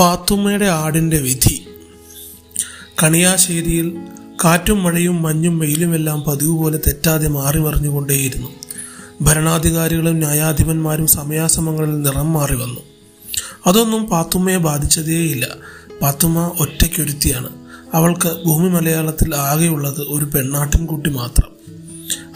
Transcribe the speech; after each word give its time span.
പാത്തുമ്മയുടെ 0.00 0.66
ആടിന്റെ 0.66 1.18
വിധി. 1.18 1.66
കണിയാശ്ശേരിയിൽ 3.02 3.98
കാറ്റും 4.44 4.82
മഴയും 4.82 5.22
മഞ്ഞും 5.22 5.58
വെയിലുമെല്ലാം 5.58 6.20
പതിവ് 6.20 6.58
പോലെ 6.58 6.78
തെറ്റാതെ 6.86 7.28
മാറി 7.28 7.58
മറിഞ്ഞുകൊണ്ടേയിരുന്നു 7.58 8.48
ഭരണാധികാരികളും 9.22 10.18
ന്യായാധിപന്മാരും 10.18 11.06
സമയാസമങ്ങളിൽ 11.06 12.02
നിറം 12.02 12.32
മാറി 12.32 12.54
വന്നു 12.54 12.80
അതൊന്നും 13.66 14.04
പാത്തുമ്മയെ 14.04 14.56
ബാധിച്ചതേയില്ല. 14.56 15.48
പാത്തുമ്മ 16.02 16.52
ഒറ്റയ്ക്കൊരുത്തിയാണ്. 16.60 17.48
അവൾക്ക് 17.94 18.44
ഭൂമി 18.46 18.68
മലയാളത്തിൽ 18.68 19.34
ആകെയുള്ളത് 19.34 20.00
ഒരു 20.00 20.24
പെണ്ണാട്ടിൻകുട്ടി 20.24 21.10
മാത്രം. 21.10 21.50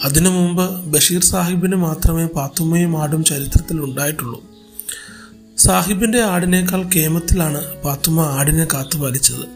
അതിനു 0.05 0.29
മുമ്പ് 0.29 0.85
ബഷീർ 0.85 1.23
സാഹിബിന് 1.23 1.77
മാത്രമേ 1.77 2.27
പാത്തുമ്മയും 2.27 3.03
ആടും 3.03 3.25
ചരിത്രത്തിൽ 3.25 3.81
ഉണ്ടായിട്ടുള്ളൂ. 3.81 4.54
സാഹിബിന്റെ 5.65 6.23
ആടിനേക്കാൾ 6.23 6.83
കേമത്തിലാണ് 6.97 7.83
പാത്തുമ്മ 7.83 8.21
ആടിനെ 8.21 8.65
കാത്തു 8.65 8.99
പാലിച്ചത്. 8.99 9.47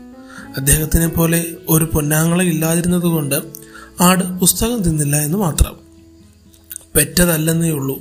അദ്ദേഹത്തിനെ 0.56 1.08
പോലെ 1.08 1.46
ഒരു 1.68 1.84
പൊന്നാങ്ങളെ 1.84 2.44
ഇല്ലാതിരുന്നതുകൊണ്ട് 2.44 3.42
ആട് 4.00 4.24
പുസ്തകം 4.24 4.82
തിന്നില്ല 4.82 5.16
എന്ന് 5.16 5.38
മാത്രം. 5.38 5.76
പെറ്റതല്ലെന്നേ 6.96 7.70
ഉള്ളൂ. 7.70 7.98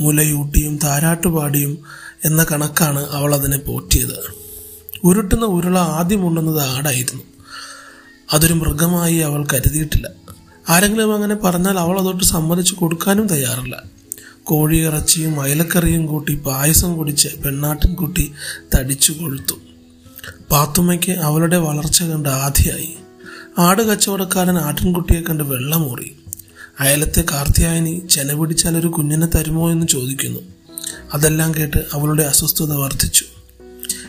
മുലയൂട്ടിയും 0.00 0.78
താരാട്ടുപാടിയും 0.84 1.78
എന്ന 2.24 2.46
കണക്കാണ് 2.52 3.10
അവൾ 3.10 3.34
അതിനെ 3.34 3.58
പോറ്റിയത്. 3.58 4.18
ഉരുട്ടുന്ന 5.04 5.44
ഉരുള 5.44 5.78
ആദ്യം 5.78 6.26
ഉണ്ണുന്നത് 6.26 6.60
ആടായിരുന്നു. 6.60 7.22
അതൊരു 8.32 8.54
മൃഗമായി 8.54 9.16
അവൾ 9.16 9.46
കരുതിയിട്ടില്ല. 9.52 10.10
ആരെങ്കിലും 10.68 11.14
അങ്ങനെ 11.14 11.34
പറഞ്ഞാൽ 11.34 11.78
അവൾ 11.78 12.00
അതോട്ട് 12.00 12.24
സമ്മതിച്ചു 12.24 12.74
കൊടുക്കാനും 12.74 13.26
തയ്യാറല്ല. 13.26 13.93
കോഴിയിറച്ചിയും 14.44 15.40
അയലക്കറിയും 15.40 16.06
കൂട്ടി 16.06 16.34
പായസം 16.34 16.96
കുടിച്ച് 16.96 17.28
പെണ്ണാട്ടിൻകുട്ടി 17.28 18.32
തടിച്ചു 18.76 19.12
കൊഴുത്തു. 19.12 19.54
പാത്തുമ്മയ്ക്ക് 20.50 21.12
അവളുടെ 21.12 21.56
വളർച്ച 21.56 22.02
കണ്ട് 22.02 22.28
ആധിയായി. 22.28 22.94
ആട് 23.58 23.82
കച്ചവടക്കാരൻ 23.82 24.58
ആട്ടിൻകുട്ടിയെ 24.58 25.20
കണ്ട് 25.20 25.44
വെള്ളമൂറി. 25.44 26.16
അയലത്തെ 26.80 27.24
കാർത്തിയായനി 27.32 28.02
ചെന 28.10 28.32
പിടിച്ചാൽ 28.32 28.76
ഒരു 28.76 28.86
കുഞ്ഞിനെ 28.86 29.26
തരുമോ 29.26 29.70
എന്ന് 29.70 29.86
ചോദിക്കുന്നു. 29.86 30.40
അതെല്ലാം 31.14 31.54
കേട്ട് 31.54 31.76
അവളുടെ 31.92 32.22
അസ്വസ്ഥത 32.22 32.72
വർദ്ധിച്ചു. 32.72 33.24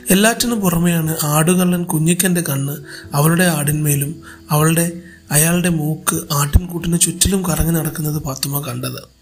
എല്ലാറ്റിനും 0.09 0.61
പുറമെയാണ് 0.61 1.17
ആടുകള്ളൻ 1.23 1.83
കുഞ്ഞിക്കന്റെ 1.83 2.43
കണ്ണ് 2.49 2.77
അവളുടെ 3.13 3.43
ആടിന്മേലും 3.43 4.21
അവളുടെ 4.51 4.91
അയാളുടെ 5.31 5.69
മൂക്ക് 5.69 6.21
ആട്ടിൻകൂട്ടിന് 6.33 6.99
ചുറ്റിലും 6.99 7.43
കറങ്ങി 7.45 7.73
നടക്കുന്നത് 7.73 8.17
പാത്തുമ്മ 8.17 8.59
കണ്ടത്. 8.59 9.15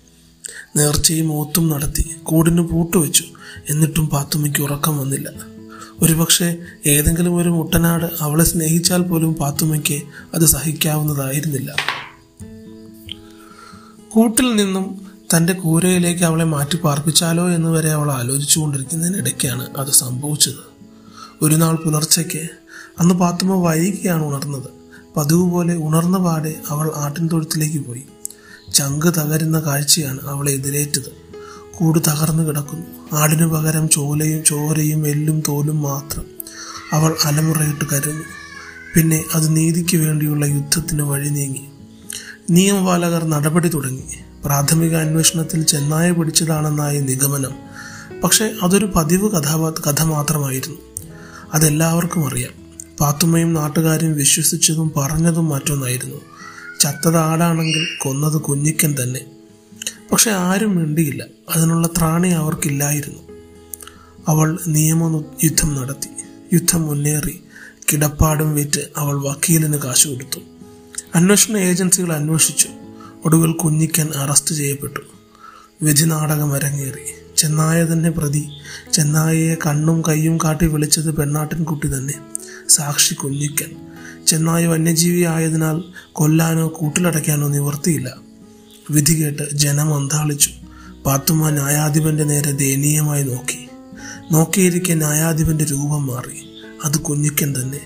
നേർച്ചയും 0.76 1.34
ഓത്തും 1.34 1.70
നടത്തി 1.70 2.16
കൂടിന് 2.24 2.62
പൂട്ടുവെച്ചു. 2.62 3.24
എന്നിട്ടും 3.70 4.08
പാത്തുമ്മയ്ക്ക് 4.08 4.60
ഉറക്കം 4.60 4.98
വന്നില്ല. 4.98 5.30
ഒരുപക്ഷെ 6.02 6.58
ഏതെങ്കിലും 6.86 7.36
ഒരു 7.36 7.50
മുട്ടനാട് 7.50 8.06
അവളെ 8.22 8.44
സ്നേഹിച്ചാൽ 8.44 9.02
പോലും 9.02 9.34
പാത്തുമ്മയ്ക്ക് 9.34 10.02
അത് 10.34 10.46
സഹിക്കാവുന്നതായിരുന്നില്ല. 10.46 11.76
കൂട്ടിൽ 14.10 14.56
നിന്നും 14.56 15.08
തന്റെ 15.38 15.54
കൂരയിലേക്ക് 15.54 16.24
അവളെ 16.24 16.44
മാറ്റി 16.44 16.78
പാർപ്പിച്ചാലോ 16.78 17.50
എന്ന് 17.50 17.70
വരെ 17.70 17.90
അവൾ 17.90 18.12
ആലോചിച്ചുകൊണ്ടിരിക്കുന്നതിനിടയ്ക്കാണ് 18.12 19.78
അത് 19.78 19.88
സംഭവിച്ചത്. 19.88 20.74
ഒരു 21.42 21.56
നാൾ 21.56 21.76
പുലർച്ചയ്ക്ക് 21.76 22.50
അന്ന് 23.00 23.16
പാത്തുമ്മ 23.16 23.54
വൈകിയാണ് 23.54 24.24
ഉണർന്നത്. 24.24 24.70
പതിവ് 25.18 25.52
പോലെ 25.52 25.76
ഉണർന്ന 25.76 26.18
പാടെ 26.18 26.56
അവൾ 26.70 26.92
ആട്ടിൻ 26.96 27.30
തൊഴുത്തിലേക്ക് 27.34 27.86
പോയി. 27.86 28.04
ചങ്ക് 28.74 29.06
തകരുന്ന 29.06 29.60
കാഴ്ചയാണ് 29.60 30.20
അവളെ 30.24 30.52
എതിരേറ്റത്. 30.52 31.24
കൂട് 31.78 32.00
തകർന്നു 32.00 32.44
കിടക്കുന്നു. 32.44 33.18
ആടിനു 33.20 33.46
പകരം 33.46 33.90
ചോലയും 33.90 34.44
ചോരയും 34.44 35.08
എല്ലും 35.08 35.44
തോലും 35.48 35.82
മാത്രം 35.82 36.24
അവൾ 36.94 37.16
അലമുറയിട്ട് 37.26 37.86
കരഞ്ഞു 37.86 38.24
പിന്നെ 38.96 39.26
അത് 39.34 39.56
നീതിക്ക് 39.56 39.98
വേണ്ടിയുള്ള 39.98 40.46
യുദ്ധത്തിന് 40.46 41.02
വഴി 41.02 41.30
നീങ്ങി. 41.30 41.68
നിയമപാലകർ 42.50 43.24
നടപടി 43.24 43.70
തുടങ്ങി. 43.70 44.04
പ്രാഥമിക 44.46 44.96
അന്വേഷണത്തിൽ 44.96 45.64
ചെന്നായ 45.64 46.12
പിടിച്ചതാണെന്നായി 46.12 47.00
നിഗമനം. 47.00 47.52
പക്ഷേ 48.24 48.54
അതൊരു 48.64 48.92
പതിവ് 48.96 49.32
കഥാപാ 49.32 49.74
കഥ 49.88 50.04
മാത്രമായിരുന്നു. 50.04 50.78
അതെല്ലാവർക്കും 51.54 52.28
അറിയാം. 52.28 52.52
പാത്തുമ്മയും 53.00 53.54
നാട്ടുകാരും 53.54 54.14
വിശ്വസിച്ചതും 54.14 54.92
പറഞ്ഞതും 54.98 55.50
മറ്റൊന്നായിരുന്നു. 55.50 56.22
ചത്തത് 56.84 57.18
ആടാണെങ്കിൽ 57.18 57.88
കൊന്നത് 57.98 58.42
കുഞ്ഞിക്കൻ 58.42 58.96
തന്നെ. 59.04 59.26
പക്ഷെ 60.12 60.32
ആരും 60.32 60.76
മിണ്ടിയില്ല. 60.76 61.26
അതിനുള്ള 61.56 61.88
ത്രാണി 61.88 62.28
അവർക്കില്ലായിരുന്നു. 62.28 63.20
അവൾ 64.28 64.60
നിയമ 64.68 65.24
യുദ്ധം 65.44 65.76
നടത്തി. 65.76 66.10
യുദ്ധം 66.54 66.82
മുന്നേറി 66.82 67.44
കിടപ്പാടും 67.94 68.56
വിറ്റ് 68.56 68.82
അവൾ 68.98 69.28
വക്കീലിന് 69.28 69.78
കാശ് 69.78 70.08
കൊടുത്തു. 70.08 70.40
അന്വേഷണ 71.16 71.58
ഏജൻസികൾ 71.58 72.14
അന്വേഷിച്ചു. 72.14 72.70
ഒടുവിൽ 73.26 73.52
കുഞ്ഞിക്കൻ 73.52 74.10
അറസ്റ്റ് 74.16 74.56
ചെയ്യപ്പെട്ടു. 74.56 75.00
വിധി 75.82 76.06
നാടകം 76.06 76.54
അരങ്ങേറി. 76.54 77.36
ചെന്നായ 77.38 77.84
തന്നെ 77.84 78.10
പ്രതി. 78.10 78.50
ചെന്നായയെ 78.94 79.56
കണ്ണും 79.56 80.02
കൈയും 80.02 80.38
കാട്ടി 80.38 80.66
വിളിച്ചത് 80.66 81.16
പെണ്ണാട്ടിൻകുട്ടി 81.16 81.88
തന്നെ. 81.88 82.14
സാക്ഷി 82.70 83.14
കുഞ്ഞിക്കൻ. 83.14 83.93
ചെന്നായ 84.28 84.68
വന്യജീവി 84.68 85.22
ആയതിനാൽ 85.22 85.84
കൊല്ലാനോ 86.12 86.68
കൂട്ടിലടയ്ക്കാനോ 86.68 87.48
നിവർത്തിയില്ല 87.48 88.16
വിധി 88.92 89.24
കേട്ട് 89.24 89.52
ജനം 89.52 89.94
അന്താളിച്ചു. 89.94 90.50
പാത്തുമ്മ 91.06 91.50
ന്യായാധിപന്റെ 91.50 92.24
നേരെ 92.24 92.52
ദയനീയമായി 92.52 93.24
നോക്കി. 93.24 93.68
നോക്കിയിരിക്കെ 94.32 94.94
ന്യായാധിപന്റെ 94.94 95.64
രൂപം 95.64 96.08
മാറി. 96.08 96.62
അത് 96.84 97.00
കുഞ്ഞിക്കൻ 97.00 97.56
തന്നെ. 97.56 97.80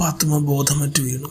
പാത്തുമ്മ 0.00 0.38
ബോധമറ്റു 0.38 1.02
വീണു. 1.02 1.28